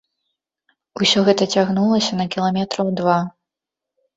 Усё 1.01 1.19
гэта 1.27 1.47
цягнулася 1.57 2.13
на 2.23 2.27
кіламетраў 2.37 2.93
два. 3.03 3.19